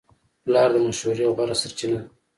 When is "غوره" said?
1.35-1.55